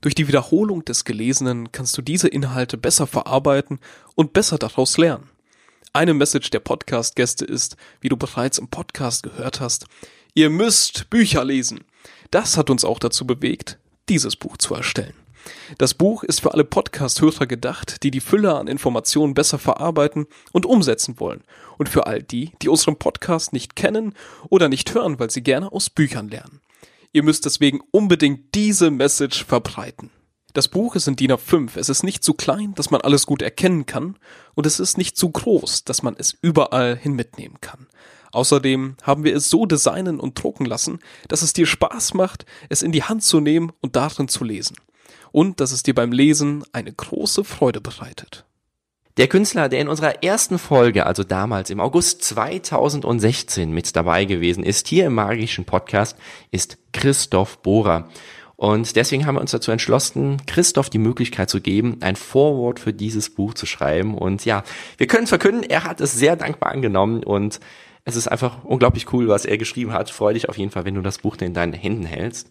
Durch 0.00 0.14
die 0.14 0.28
Wiederholung 0.28 0.84
des 0.84 1.04
Gelesenen 1.04 1.70
kannst 1.72 1.96
du 1.96 2.02
diese 2.02 2.28
Inhalte 2.28 2.76
besser 2.76 3.06
verarbeiten 3.06 3.78
und 4.16 4.32
besser 4.32 4.58
daraus 4.58 4.98
lernen. 4.98 5.30
Eine 5.92 6.12
Message 6.12 6.50
der 6.50 6.58
Podcast-Gäste 6.58 7.44
ist, 7.44 7.76
wie 8.00 8.08
du 8.08 8.16
bereits 8.16 8.58
im 8.58 8.68
Podcast 8.68 9.22
gehört 9.22 9.60
hast, 9.60 9.86
Ihr 10.36 10.50
müsst 10.50 11.10
Bücher 11.10 11.44
lesen. 11.44 11.84
Das 12.32 12.56
hat 12.56 12.68
uns 12.68 12.84
auch 12.84 12.98
dazu 12.98 13.24
bewegt, 13.24 13.78
dieses 14.08 14.34
Buch 14.34 14.56
zu 14.56 14.74
erstellen. 14.74 15.14
Das 15.78 15.94
Buch 15.94 16.22
ist 16.22 16.40
für 16.40 16.52
alle 16.52 16.64
Podcast-Hörer 16.64 17.46
gedacht, 17.46 18.02
die 18.02 18.10
die 18.10 18.20
Fülle 18.20 18.54
an 18.54 18.66
Informationen 18.66 19.34
besser 19.34 19.58
verarbeiten 19.58 20.26
und 20.52 20.66
umsetzen 20.66 21.18
wollen. 21.18 21.42
Und 21.78 21.88
für 21.88 22.06
all 22.06 22.22
die, 22.22 22.52
die 22.62 22.68
unseren 22.68 22.96
Podcast 22.96 23.52
nicht 23.52 23.76
kennen 23.76 24.14
oder 24.48 24.68
nicht 24.68 24.94
hören, 24.94 25.18
weil 25.18 25.30
sie 25.30 25.42
gerne 25.42 25.72
aus 25.72 25.90
Büchern 25.90 26.28
lernen. 26.28 26.60
Ihr 27.12 27.22
müsst 27.22 27.44
deswegen 27.44 27.80
unbedingt 27.90 28.54
diese 28.54 28.90
Message 28.90 29.44
verbreiten. 29.44 30.10
Das 30.52 30.68
Buch 30.68 30.94
ist 30.94 31.08
in 31.08 31.16
DIN 31.16 31.32
A5. 31.32 31.70
Es 31.76 31.88
ist 31.88 32.04
nicht 32.04 32.22
zu 32.22 32.34
klein, 32.34 32.74
dass 32.76 32.90
man 32.90 33.00
alles 33.00 33.26
gut 33.26 33.42
erkennen 33.42 33.86
kann, 33.86 34.16
und 34.54 34.66
es 34.66 34.78
ist 34.78 34.98
nicht 34.98 35.16
zu 35.16 35.30
groß, 35.30 35.84
dass 35.84 36.02
man 36.02 36.14
es 36.16 36.36
überall 36.42 36.96
hin 36.96 37.14
mitnehmen 37.14 37.60
kann. 37.60 37.88
Außerdem 38.30 38.96
haben 39.02 39.24
wir 39.24 39.34
es 39.34 39.50
so 39.50 39.66
designen 39.66 40.20
und 40.20 40.40
drucken 40.40 40.64
lassen, 40.64 41.00
dass 41.28 41.42
es 41.42 41.52
dir 41.52 41.66
Spaß 41.66 42.14
macht, 42.14 42.46
es 42.68 42.82
in 42.82 42.92
die 42.92 43.02
Hand 43.02 43.22
zu 43.24 43.40
nehmen 43.40 43.72
und 43.80 43.96
darin 43.96 44.28
zu 44.28 44.44
lesen 44.44 44.76
und 45.34 45.58
dass 45.58 45.72
es 45.72 45.82
dir 45.82 45.96
beim 45.96 46.12
Lesen 46.12 46.62
eine 46.72 46.92
große 46.92 47.42
Freude 47.42 47.80
bereitet. 47.80 48.44
Der 49.16 49.26
Künstler, 49.26 49.68
der 49.68 49.80
in 49.80 49.88
unserer 49.88 50.22
ersten 50.22 50.60
Folge, 50.60 51.06
also 51.06 51.24
damals 51.24 51.70
im 51.70 51.80
August 51.80 52.22
2016 52.22 53.72
mit 53.72 53.96
dabei 53.96 54.26
gewesen 54.26 54.62
ist, 54.62 54.86
hier 54.86 55.06
im 55.06 55.14
magischen 55.14 55.64
Podcast, 55.64 56.16
ist 56.52 56.78
Christoph 56.92 57.58
Bohrer. 57.62 58.08
Und 58.54 58.94
deswegen 58.94 59.26
haben 59.26 59.34
wir 59.34 59.40
uns 59.40 59.50
dazu 59.50 59.72
entschlossen, 59.72 60.40
Christoph 60.46 60.88
die 60.88 60.98
Möglichkeit 60.98 61.50
zu 61.50 61.60
geben, 61.60 61.96
ein 62.00 62.14
Vorwort 62.14 62.78
für 62.78 62.92
dieses 62.92 63.28
Buch 63.34 63.54
zu 63.54 63.66
schreiben. 63.66 64.16
Und 64.16 64.44
ja, 64.44 64.62
wir 64.98 65.08
können 65.08 65.26
verkünden, 65.26 65.64
er 65.64 65.82
hat 65.82 66.00
es 66.00 66.12
sehr 66.12 66.36
dankbar 66.36 66.70
angenommen 66.70 67.24
und 67.24 67.58
es 68.04 68.14
ist 68.14 68.28
einfach 68.28 68.62
unglaublich 68.62 69.12
cool, 69.12 69.26
was 69.26 69.46
er 69.46 69.58
geschrieben 69.58 69.92
hat. 69.92 70.10
Freu 70.10 70.32
dich 70.32 70.48
auf 70.48 70.58
jeden 70.58 70.70
Fall, 70.70 70.84
wenn 70.84 70.94
du 70.94 71.02
das 71.02 71.18
Buch 71.18 71.36
in 71.40 71.54
deinen 71.54 71.72
Händen 71.72 72.06
hältst 72.06 72.50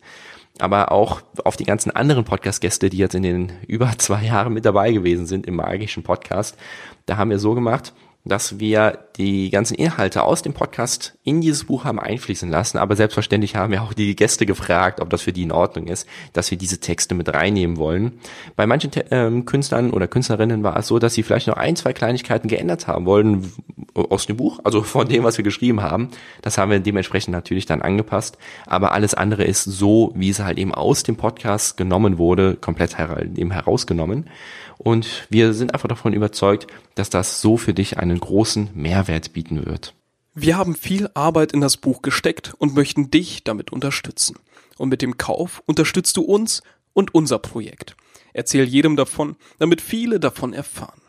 aber 0.60 0.92
auch 0.92 1.22
auf 1.44 1.56
die 1.58 1.64
ganzen 1.64 1.92
anderen 1.92 2.26
Podcast-Gäste, 2.26 2.90
die 2.90 2.98
jetzt 2.98 3.16
in 3.16 3.24
den 3.24 3.52
über 3.68 3.92
zwei 3.98 4.24
Jahren 4.24 4.54
mit 4.54 4.66
dabei 4.66 4.92
gewesen 4.92 5.26
sind 5.26 5.46
im 5.48 5.56
magischen 5.56 6.04
Podcast. 6.04 6.58
Da 7.06 7.18
haben 7.18 7.32
wir 7.32 7.40
so 7.40 7.54
gemacht, 7.54 7.94
dass 8.26 8.60
wir 8.60 9.00
die 9.18 9.50
ganzen 9.50 9.76
Inhalte 9.76 10.24
aus 10.24 10.42
dem 10.42 10.54
Podcast 10.54 11.18
in 11.24 11.42
dieses 11.42 11.66
Buch 11.66 11.84
haben 11.84 12.00
einfließen 12.00 12.50
lassen. 12.50 12.78
Aber 12.78 12.96
selbstverständlich 12.96 13.56
haben 13.56 13.74
wir 13.74 13.84
auch 13.84 13.94
die 13.94 14.16
Gäste 14.16 14.46
gefragt, 14.46 15.02
ob 15.02 15.10
das 15.10 15.24
für 15.24 15.34
die 15.34 15.44
in 15.44 15.52
Ordnung 15.52 15.88
ist, 15.88 16.08
dass 16.32 16.50
wir 16.50 16.58
diese 16.58 16.80
Texte 16.80 17.16
mit 17.16 17.34
reinnehmen 17.34 17.78
wollen. 17.78 18.20
Bei 18.56 18.66
manchen 18.66 18.92
ähm, 19.12 19.44
Künstlern 19.46 19.92
oder 19.92 20.08
Künstlerinnen 20.08 20.64
war 20.64 20.78
es 20.78 20.88
so, 20.88 21.00
dass 21.00 21.16
sie 21.16 21.24
vielleicht 21.24 21.48
noch 21.48 21.58
ein, 21.58 21.76
zwei 21.76 21.92
Kleinigkeiten 21.92 22.48
geändert 22.48 22.88
haben 22.88 23.06
wollen 23.06 23.52
aus 23.96 24.26
dem 24.26 24.38
Buch, 24.38 24.60
also 24.64 24.84
von 24.84 25.08
dem, 25.08 25.24
was 25.24 25.38
wir 25.38 25.44
geschrieben 25.44 25.82
haben. 25.82 26.10
Das 26.42 26.58
haben 26.58 26.72
wir 26.72 26.80
dementsprechend 26.80 27.32
natürlich 27.32 27.66
dann 27.66 27.82
angepasst. 27.82 28.38
Aber 28.66 28.92
alles 28.92 29.14
andere 29.14 29.44
ist 29.44 29.64
so, 29.64 30.12
wie 30.16 30.30
es 30.30 30.40
halt 30.40 30.58
eben 30.58 30.74
aus 30.74 31.04
dem 31.04 31.16
Podcast 31.16 31.78
genommen 31.78 32.18
wurde, 32.18 32.56
komplett 32.56 32.98
her 32.98 33.24
eben 33.36 33.52
herausgenommen. 33.52 34.30
Und 34.78 35.28
wir 35.30 35.54
sind 35.54 35.74
einfach 35.74 35.88
davon 35.88 36.14
überzeugt, 36.14 36.68
dass 36.96 37.10
das 37.10 37.42
so 37.42 37.58
für 37.58 37.74
dich 37.74 37.98
einen 38.00 38.20
großen 38.20 38.70
Mehrwert 38.74 39.34
bieten 39.34 39.66
wird. 39.66 39.94
Wir 40.36 40.58
haben 40.58 40.76
viel 40.76 41.10
Arbeit 41.14 41.52
in 41.52 41.62
das 41.62 41.78
Buch 41.78 42.02
gesteckt 42.02 42.56
und 42.58 42.74
möchten 42.74 43.12
dich 43.12 43.44
damit 43.44 43.72
unterstützen. 43.72 44.38
Und 44.78 44.90
mit 44.90 45.04
dem 45.04 45.18
Kauf 45.18 45.62
unterstützt 45.68 46.18
du 46.18 46.24
uns 46.24 46.64
und 46.94 47.14
unser 47.14 47.38
Projekt. 47.38 47.96
Erzähl 48.34 48.66
jedem 48.66 48.96
davon, 48.96 49.36
damit 49.60 49.80
viele 49.80 50.20
davon 50.20 50.54
erfahren. 50.54 51.02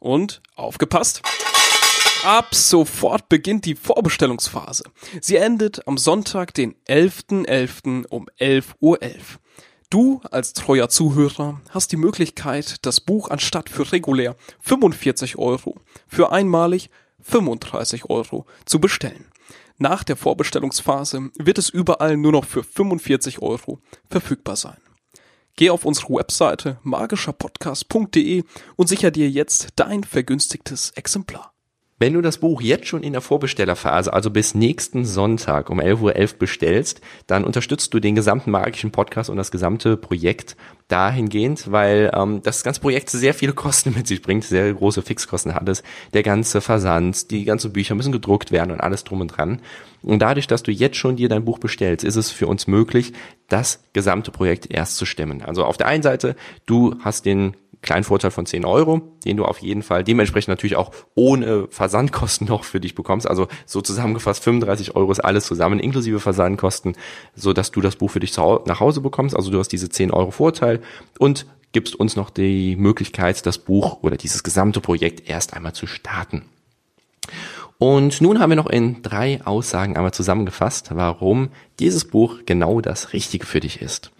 Und 0.00 0.40
aufgepasst! 0.56 1.22
Ab 2.24 2.54
sofort 2.54 3.28
beginnt 3.28 3.66
die 3.66 3.74
Vorbestellungsphase. 3.74 4.84
Sie 5.20 5.36
endet 5.36 5.86
am 5.86 5.98
Sonntag, 5.98 6.54
den 6.54 6.74
11.11. 6.88 7.44
.11. 7.44 8.06
um 8.06 8.28
11.11 8.40 8.72
Uhr. 8.80 8.98
Du 9.90 10.22
als 10.30 10.54
treuer 10.54 10.88
Zuhörer 10.88 11.60
hast 11.68 11.92
die 11.92 11.98
Möglichkeit, 11.98 12.86
das 12.86 13.02
Buch 13.02 13.28
anstatt 13.28 13.68
für 13.68 13.92
regulär 13.92 14.36
45 14.60 15.36
Euro 15.36 15.76
für 16.08 16.32
einmalig 16.32 16.88
35 17.20 18.08
Euro 18.08 18.46
zu 18.64 18.80
bestellen. 18.80 19.26
Nach 19.76 20.02
der 20.02 20.16
Vorbestellungsphase 20.16 21.30
wird 21.38 21.58
es 21.58 21.68
überall 21.68 22.16
nur 22.16 22.32
noch 22.32 22.46
für 22.46 22.64
45 22.64 23.42
Euro 23.42 23.80
verfügbar 24.08 24.56
sein. 24.56 24.78
Geh 25.56 25.68
auf 25.68 25.84
unsere 25.84 26.14
Webseite 26.14 26.78
magischerpodcast.de 26.84 28.44
und 28.76 28.88
sicher 28.88 29.10
dir 29.10 29.28
jetzt 29.28 29.68
dein 29.76 30.04
vergünstigtes 30.04 30.90
Exemplar. 30.92 31.53
Wenn 31.96 32.14
du 32.14 32.22
das 32.22 32.38
Buch 32.38 32.60
jetzt 32.60 32.88
schon 32.88 33.04
in 33.04 33.12
der 33.12 33.22
Vorbestellerphase, 33.22 34.12
also 34.12 34.28
bis 34.28 34.56
nächsten 34.56 35.04
Sonntag 35.04 35.70
um 35.70 35.78
11.11 35.80 36.00
Uhr 36.02 36.12
.11 36.12 36.36
bestellst, 36.38 37.00
dann 37.28 37.44
unterstützt 37.44 37.94
du 37.94 38.00
den 38.00 38.16
gesamten 38.16 38.50
magischen 38.50 38.90
Podcast 38.90 39.30
und 39.30 39.36
das 39.36 39.52
gesamte 39.52 39.96
Projekt 39.96 40.56
dahingehend, 40.88 41.70
weil 41.70 42.10
ähm, 42.12 42.42
das 42.42 42.64
ganze 42.64 42.80
Projekt 42.80 43.10
sehr 43.10 43.32
viele 43.32 43.52
Kosten 43.52 43.94
mit 43.96 44.08
sich 44.08 44.22
bringt, 44.22 44.42
sehr 44.42 44.74
große 44.74 45.02
Fixkosten 45.02 45.54
hat 45.54 45.68
es. 45.68 45.84
Der 46.14 46.24
ganze 46.24 46.60
Versand, 46.60 47.30
die 47.30 47.44
ganzen 47.44 47.72
Bücher 47.72 47.94
müssen 47.94 48.12
gedruckt 48.12 48.50
werden 48.50 48.72
und 48.72 48.80
alles 48.80 49.04
drum 49.04 49.20
und 49.20 49.28
dran. 49.28 49.62
Und 50.02 50.18
dadurch, 50.18 50.48
dass 50.48 50.64
du 50.64 50.72
jetzt 50.72 50.96
schon 50.96 51.14
dir 51.14 51.28
dein 51.28 51.44
Buch 51.44 51.60
bestellst, 51.60 52.04
ist 52.04 52.16
es 52.16 52.32
für 52.32 52.48
uns 52.48 52.66
möglich, 52.66 53.12
das 53.48 53.84
gesamte 53.92 54.32
Projekt 54.32 54.68
erst 54.68 54.96
zu 54.96 55.06
stemmen. 55.06 55.42
Also 55.42 55.64
auf 55.64 55.76
der 55.76 55.86
einen 55.86 56.02
Seite, 56.02 56.34
du 56.66 56.96
hast 57.04 57.24
den 57.24 57.56
kleinen 57.84 58.02
Vorteil 58.02 58.32
von 58.32 58.46
10 58.46 58.64
Euro, 58.64 59.02
den 59.24 59.36
du 59.36 59.44
auf 59.44 59.58
jeden 59.58 59.82
Fall 59.82 60.02
dementsprechend 60.02 60.48
natürlich 60.48 60.76
auch 60.76 60.90
ohne 61.14 61.68
Versandkosten 61.70 62.48
noch 62.48 62.64
für 62.64 62.80
dich 62.80 62.94
bekommst. 62.96 63.28
Also 63.28 63.46
so 63.66 63.80
zusammengefasst 63.80 64.42
35 64.42 64.96
Euro 64.96 65.12
ist 65.12 65.20
alles 65.20 65.46
zusammen, 65.46 65.78
inklusive 65.78 66.18
Versandkosten, 66.18 66.96
so 67.36 67.52
dass 67.52 67.70
du 67.70 67.80
das 67.80 67.96
Buch 67.96 68.10
für 68.10 68.20
dich 68.20 68.36
nach 68.36 68.80
Hause 68.80 69.00
bekommst. 69.00 69.36
Also 69.36 69.50
du 69.50 69.58
hast 69.58 69.68
diese 69.68 69.88
10 69.88 70.10
Euro 70.10 70.32
Vorteil 70.32 70.80
und 71.18 71.46
gibst 71.72 71.94
uns 71.94 72.16
noch 72.16 72.30
die 72.30 72.76
Möglichkeit, 72.76 73.44
das 73.46 73.58
Buch 73.58 73.98
oder 74.02 74.16
dieses 74.16 74.42
gesamte 74.42 74.80
Projekt 74.80 75.28
erst 75.28 75.54
einmal 75.54 75.74
zu 75.74 75.86
starten. 75.86 76.46
Und 77.78 78.20
nun 78.20 78.38
haben 78.38 78.50
wir 78.50 78.56
noch 78.56 78.70
in 78.70 79.02
drei 79.02 79.44
Aussagen 79.44 79.96
einmal 79.96 80.14
zusammengefasst, 80.14 80.90
warum 80.94 81.50
dieses 81.80 82.06
Buch 82.06 82.40
genau 82.46 82.80
das 82.80 83.12
Richtige 83.12 83.44
für 83.44 83.60
dich 83.60 83.82
ist. 83.82 84.12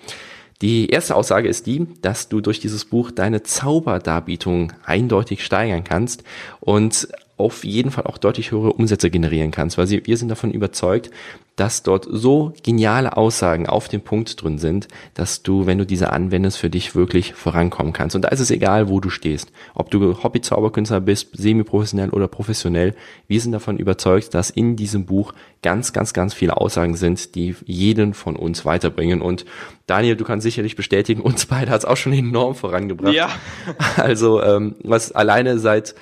Die 0.62 0.88
erste 0.88 1.16
Aussage 1.16 1.48
ist 1.48 1.66
die, 1.66 1.86
dass 2.00 2.28
du 2.28 2.40
durch 2.40 2.60
dieses 2.60 2.84
Buch 2.84 3.10
deine 3.10 3.42
Zauberdarbietung 3.42 4.72
eindeutig 4.84 5.44
steigern 5.44 5.84
kannst. 5.84 6.22
Und 6.60 7.08
auf 7.36 7.64
jeden 7.64 7.90
Fall 7.90 8.04
auch 8.04 8.18
deutlich 8.18 8.52
höhere 8.52 8.72
Umsätze 8.72 9.10
generieren 9.10 9.50
kannst, 9.50 9.76
weil 9.76 9.88
wir 9.88 10.16
sind 10.16 10.28
davon 10.28 10.52
überzeugt, 10.52 11.10
dass 11.56 11.82
dort 11.84 12.06
so 12.10 12.52
geniale 12.62 13.16
Aussagen 13.16 13.68
auf 13.68 13.88
dem 13.88 14.00
Punkt 14.00 14.42
drin 14.42 14.58
sind, 14.58 14.88
dass 15.14 15.42
du, 15.42 15.66
wenn 15.66 15.78
du 15.78 15.86
diese 15.86 16.12
anwendest, 16.12 16.58
für 16.58 16.70
dich 16.70 16.96
wirklich 16.96 17.34
vorankommen 17.34 17.92
kannst. 17.92 18.16
Und 18.16 18.22
da 18.22 18.28
ist 18.28 18.40
es 18.40 18.50
egal, 18.50 18.88
wo 18.88 18.98
du 18.98 19.08
stehst. 19.08 19.52
Ob 19.74 19.90
du 19.90 20.22
Hobby-Zauberkünstler 20.22 21.00
bist, 21.00 21.30
semi-professionell 21.32 22.10
oder 22.10 22.26
professionell. 22.26 22.94
Wir 23.28 23.40
sind 23.40 23.52
davon 23.52 23.78
überzeugt, 23.78 24.34
dass 24.34 24.50
in 24.50 24.74
diesem 24.74 25.06
Buch 25.06 25.32
ganz, 25.62 25.92
ganz, 25.92 26.12
ganz 26.12 26.34
viele 26.34 26.56
Aussagen 26.56 26.96
sind, 26.96 27.36
die 27.36 27.54
jeden 27.64 28.14
von 28.14 28.34
uns 28.34 28.64
weiterbringen. 28.64 29.22
Und 29.22 29.44
Daniel, 29.86 30.16
du 30.16 30.24
kannst 30.24 30.42
sicherlich 30.44 30.74
bestätigen, 30.74 31.20
uns 31.20 31.46
beide 31.46 31.70
hat 31.70 31.80
es 31.80 31.84
auch 31.84 31.96
schon 31.96 32.12
enorm 32.12 32.56
vorangebracht. 32.56 33.14
Ja. 33.14 33.28
Also, 33.96 34.42
ähm, 34.42 34.74
was 34.82 35.12
alleine 35.12 35.58
seit 35.60 35.94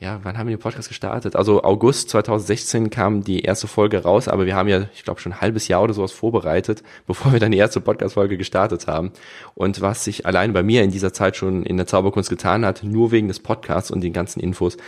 ja, 0.00 0.18
wann 0.22 0.38
haben 0.38 0.48
wir 0.48 0.56
den 0.56 0.62
Podcast 0.62 0.88
gestartet? 0.88 1.36
Also 1.36 1.62
August 1.62 2.08
2016 2.08 2.88
kam 2.88 3.22
die 3.22 3.40
erste 3.42 3.68
Folge 3.68 4.02
raus, 4.02 4.28
aber 4.28 4.46
wir 4.46 4.56
haben 4.56 4.68
ja, 4.68 4.88
ich 4.94 5.04
glaube, 5.04 5.20
schon 5.20 5.32
ein 5.32 5.40
halbes 5.42 5.68
Jahr 5.68 5.82
oder 5.82 5.92
sowas 5.92 6.10
vorbereitet, 6.10 6.82
bevor 7.06 7.32
wir 7.32 7.38
dann 7.38 7.52
die 7.52 7.58
erste 7.58 7.82
Podcast-Folge 7.82 8.38
gestartet 8.38 8.86
haben. 8.86 9.12
Und 9.54 9.82
was 9.82 10.04
sich 10.04 10.24
allein 10.24 10.54
bei 10.54 10.62
mir 10.62 10.82
in 10.82 10.90
dieser 10.90 11.12
Zeit 11.12 11.36
schon 11.36 11.64
in 11.64 11.76
der 11.76 11.86
Zauberkunst 11.86 12.30
getan 12.30 12.64
hat, 12.64 12.82
nur 12.82 13.12
wegen 13.12 13.28
des 13.28 13.40
Podcasts 13.40 13.90
und 13.90 14.00
den 14.00 14.14
ganzen 14.14 14.40
Infos, 14.40 14.78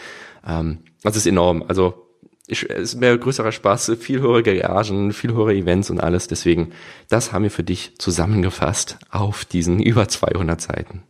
ähm, 0.46 0.78
das 1.02 1.16
ist 1.16 1.26
enorm. 1.26 1.62
Also 1.68 2.08
ich, 2.46 2.70
es 2.70 2.94
ist 2.94 3.00
mehr 3.00 3.16
größerer 3.18 3.52
Spaß, 3.52 3.92
viel 4.00 4.20
höhere 4.20 4.42
Garagen, 4.42 5.12
viel 5.12 5.34
höhere 5.34 5.54
Events 5.54 5.90
und 5.90 6.00
alles. 6.00 6.26
Deswegen, 6.26 6.72
das 7.10 7.34
haben 7.34 7.42
wir 7.42 7.50
für 7.50 7.64
dich 7.64 7.98
zusammengefasst 7.98 8.98
auf 9.10 9.44
diesen 9.44 9.78
über 9.82 10.08
200 10.08 10.58
Seiten. 10.58 11.02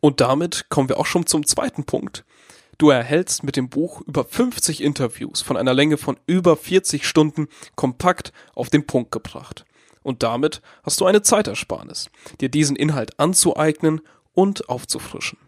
Und 0.00 0.20
damit 0.20 0.66
kommen 0.68 0.90
wir 0.90 1.00
auch 1.00 1.06
schon 1.06 1.24
zum 1.24 1.46
zweiten 1.46 1.84
Punkt. 1.84 2.24
Du 2.78 2.90
erhältst 2.90 3.42
mit 3.42 3.56
dem 3.56 3.68
Buch 3.68 4.00
über 4.02 4.24
50 4.24 4.82
Interviews 4.82 5.42
von 5.42 5.56
einer 5.56 5.74
Länge 5.74 5.96
von 5.96 6.16
über 6.26 6.56
40 6.56 7.06
Stunden 7.06 7.48
kompakt 7.74 8.32
auf 8.54 8.70
den 8.70 8.86
Punkt 8.86 9.10
gebracht. 9.10 9.64
Und 10.04 10.22
damit 10.22 10.62
hast 10.84 11.00
du 11.00 11.06
eine 11.06 11.22
Zeitersparnis, 11.22 12.08
dir 12.40 12.48
diesen 12.48 12.76
Inhalt 12.76 13.18
anzueignen 13.18 14.00
und 14.32 14.68
aufzufrischen. 14.68 15.38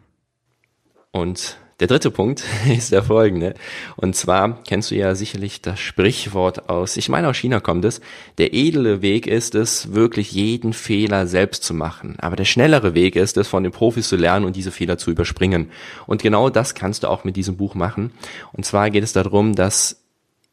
Und 1.12 1.56
der 1.80 1.88
dritte 1.88 2.10
Punkt 2.10 2.44
ist 2.76 2.92
der 2.92 3.02
folgende. 3.02 3.54
Und 3.96 4.14
zwar 4.14 4.62
kennst 4.64 4.90
du 4.90 4.94
ja 4.94 5.14
sicherlich 5.14 5.60
das 5.60 5.80
Sprichwort 5.80 6.68
aus, 6.68 6.96
ich 6.96 7.08
meine 7.08 7.28
aus 7.28 7.36
China 7.36 7.60
kommt 7.60 7.84
es, 7.84 8.00
der 8.38 8.54
edle 8.54 9.02
Weg 9.02 9.26
ist 9.26 9.54
es, 9.54 9.92
wirklich 9.92 10.32
jeden 10.32 10.72
Fehler 10.72 11.26
selbst 11.26 11.64
zu 11.64 11.74
machen. 11.74 12.16
Aber 12.20 12.36
der 12.36 12.44
schnellere 12.44 12.94
Weg 12.94 13.16
ist 13.16 13.36
es, 13.36 13.48
von 13.48 13.62
den 13.62 13.72
Profis 13.72 14.08
zu 14.08 14.16
lernen 14.16 14.44
und 14.44 14.56
diese 14.56 14.70
Fehler 14.70 14.98
zu 14.98 15.10
überspringen. 15.10 15.70
Und 16.06 16.22
genau 16.22 16.50
das 16.50 16.74
kannst 16.74 17.02
du 17.02 17.08
auch 17.08 17.24
mit 17.24 17.36
diesem 17.36 17.56
Buch 17.56 17.74
machen. 17.74 18.12
Und 18.52 18.64
zwar 18.64 18.90
geht 18.90 19.02
es 19.02 19.12
darum, 19.12 19.54
dass 19.54 19.96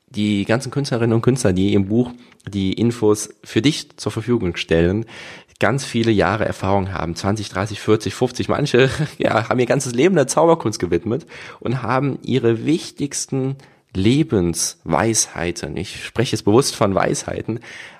die 0.10 0.46
ganzen 0.46 0.72
Künstlerinnen 0.72 1.14
und 1.14 1.22
Künstler, 1.22 1.52
die 1.52 1.74
im 1.74 1.88
Buch 1.88 2.12
die 2.48 2.74
Infos 2.74 3.30
für 3.44 3.62
dich 3.62 3.98
zur 3.98 4.12
Verfügung 4.12 4.56
stellen, 4.56 5.06
ganz 5.60 5.86
viele 5.86 6.12
Jahre 6.12 6.46
Erfahrung 6.46 6.94
haben, 6.94 7.16
20, 7.16 7.50
30, 7.50 7.80
40, 7.80 8.14
50, 8.14 8.50
manche 8.50 8.90
ja, 9.18 9.50
haben 9.50 9.60
ihr 9.60 9.66
ganzes 9.66 9.94
Leben 9.94 10.16
der 10.16 10.28
Zauberkunst 10.28 10.80
gewidmet 10.80 11.26
und 11.60 11.82
haben 11.82 12.20
ihre 12.22 12.66
wichtigsten 12.66 13.56
Lebensweisheiten, 13.96 15.76
ich 15.78 16.06
spreche 16.06 16.34
jetzt 16.34 16.44
bewusst 16.44 16.76
von 16.76 16.94
Weisheiten, 16.94 17.60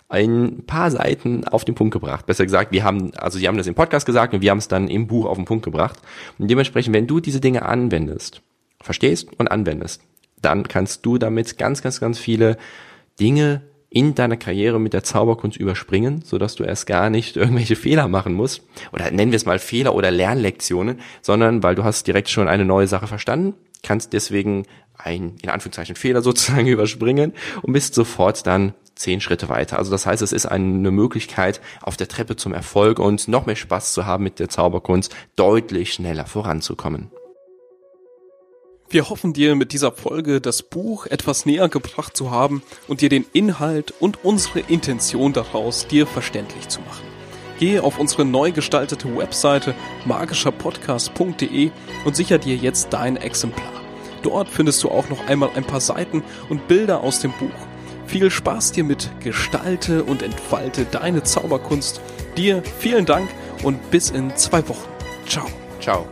ein 0.10 0.64
paar 0.66 0.92
Seiten 0.92 1.46
auf 1.46 1.66
den 1.66 1.76
Punkt 1.76 1.94
gebracht. 1.94 2.26
Besser 2.26 2.46
gesagt, 2.46 2.72
wir 2.72 2.84
haben, 2.84 3.14
also 3.16 3.40
sie 3.40 3.48
haben 3.48 3.58
das 3.58 3.68
im 3.68 3.76
Podcast 3.76 4.06
gesagt 4.06 4.34
und 4.34 4.42
wir 4.42 4.52
haben 4.52 4.60
es 4.60 4.68
dann 4.68 4.88
im 4.88 5.08
Buch 5.08 5.26
auf 5.26 5.36
den 5.36 5.46
Punkt 5.46 5.66
gebracht. 5.66 6.00
Und 6.38 6.50
dementsprechend, 6.50 6.94
wenn 6.94 7.08
du 7.08 7.20
diese 7.20 7.42
Dinge 7.42 7.64
anwendest, 7.64 8.42
verstehst 8.80 9.28
und 9.38 9.50
anwendest, 9.50 10.02
dann 10.42 10.68
kannst 10.68 11.06
du 11.06 11.18
damit 11.18 11.58
ganz, 11.58 11.82
ganz, 11.82 12.00
ganz 12.00 12.20
viele 12.20 12.58
Dinge 13.20 13.64
in 13.90 14.16
deiner 14.16 14.38
Karriere 14.38 14.80
mit 14.80 14.94
der 14.94 15.04
Zauberkunst 15.04 15.58
überspringen, 15.58 16.22
sodass 16.24 16.56
du 16.56 16.64
erst 16.64 16.88
gar 16.88 17.10
nicht 17.10 17.38
irgendwelche 17.38 17.76
Fehler 17.76 18.08
machen 18.08 18.34
musst. 18.34 18.64
Oder 18.92 19.10
nennen 19.12 19.32
wir 19.32 19.38
es 19.38 19.46
mal 19.46 19.60
Fehler 19.60 19.96
oder 19.96 20.12
Lernlektionen, 20.12 21.00
sondern 21.22 21.64
weil 21.64 21.76
du 21.76 21.84
hast 21.84 22.06
direkt 22.06 22.30
schon 22.30 22.48
eine 22.48 22.66
neue 22.66 22.88
Sache 22.88 23.08
verstanden, 23.08 23.54
kannst 23.84 24.14
deswegen 24.14 24.66
ein, 24.98 25.36
in 25.42 25.50
Anführungszeichen, 25.50 25.96
Fehler 25.96 26.22
sozusagen 26.22 26.68
überspringen 26.68 27.34
und 27.62 27.74
bist 27.74 27.94
sofort 27.94 28.46
dann 28.46 28.74
zehn 28.96 29.22
Schritte 29.22 29.48
weiter. 29.48 29.78
Also 29.78 29.92
das 29.92 30.06
heißt, 30.06 30.22
es 30.22 30.34
ist 30.34 30.48
eine 30.48 30.92
Möglichkeit, 30.92 31.62
auf 31.82 31.98
der 31.98 32.08
Treppe 32.08 32.36
zum 32.36 32.54
Erfolg 32.54 33.00
und 33.00 33.28
noch 33.28 33.46
mehr 33.46 33.56
Spaß 33.56 33.94
zu 33.94 34.06
haben 34.06 34.24
mit 34.24 34.40
der 34.40 34.50
Zauberkunst, 34.50 35.16
deutlich 35.36 35.94
schneller 35.94 36.26
voranzukommen. 36.26 37.12
Wir 38.90 39.10
hoffen 39.10 39.34
dir 39.34 39.56
mit 39.56 39.74
dieser 39.74 39.92
Folge 39.92 40.40
das 40.40 40.64
Buch 40.64 41.08
etwas 41.08 41.46
näher 41.46 41.68
gebracht 41.68 42.16
zu 42.16 42.32
haben 42.32 42.64
und 42.88 43.02
dir 43.02 43.10
den 43.10 43.26
Inhalt 43.34 43.94
und 44.00 44.24
unsere 44.24 44.62
Intention 44.62 45.34
daraus 45.34 45.88
dir 45.88 46.08
verständlich 46.08 46.70
zu 46.70 46.80
machen. 46.82 47.06
Gehe 47.60 47.84
auf 47.84 48.00
unsere 48.00 48.24
neu 48.24 48.52
gestaltete 48.52 49.14
Webseite 49.18 49.76
magischerpodcast.de 50.06 51.72
und 52.06 52.16
sicher 52.16 52.38
dir 52.38 52.56
jetzt 52.56 52.94
dein 52.94 53.18
Exemplar. 53.18 53.82
Dort 54.24 54.48
findest 54.48 54.84
du 54.84 54.90
auch 54.90 55.10
noch 55.10 55.28
einmal 55.28 55.50
ein 55.56 55.66
paar 55.66 55.82
Seiten 55.82 56.24
und 56.50 56.68
Bilder 56.70 57.02
aus 57.02 57.20
dem 57.20 57.34
Buch. 57.34 57.68
Viel 58.06 58.32
Spaß 58.32 58.72
dir 58.72 58.86
mit 58.86 59.10
Gestalte 59.20 60.06
und 60.06 60.22
entfalte 60.22 60.86
deine 60.86 61.24
Zauberkunst. 61.24 62.00
Dir 62.38 62.64
vielen 62.80 63.06
Dank 63.06 63.30
und 63.64 63.92
bis 63.92 64.12
in 64.12 64.34
zwei 64.38 64.66
Wochen. 64.70 64.88
Ciao. 65.28 65.48
Ciao. 65.82 66.08